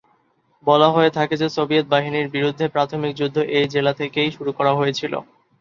বলা 0.67 0.87
হয়ে 0.89 1.11
থাকে 1.17 1.35
যে, 1.37 1.47
সোভিয়েত 1.49 1.85
বাহিনীর 1.89 2.27
বিরুদ্ধে 2.29 2.65
প্রাথমিক 2.67 3.11
যুদ্ধ 3.15 3.37
এই 3.57 3.67
জেলা 3.73 3.93
থেকেই 3.93 4.29
শুরু 4.31 4.51
করা 4.53 4.71
হয়েছিল। 4.75 5.13